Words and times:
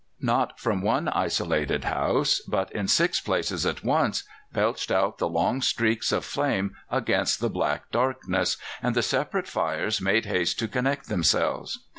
Not 0.19 0.59
from 0.59 0.81
one 0.81 1.09
isolated 1.09 1.83
house, 1.83 2.39
but 2.47 2.71
in 2.71 2.87
six 2.87 3.19
places 3.21 3.67
at 3.67 3.83
once, 3.83 4.23
belched 4.51 4.89
out 4.89 5.19
the 5.19 5.29
long 5.29 5.61
streaks 5.61 6.11
of 6.11 6.25
flame 6.25 6.73
against 6.89 7.39
the 7.39 7.51
black 7.51 7.91
darkness, 7.91 8.57
and 8.81 8.95
the 8.95 9.03
separate 9.03 9.47
fires 9.47 10.01
made 10.01 10.25
haste 10.25 10.57
to 10.57 10.67
connect 10.67 11.07
themselves. 11.07 11.85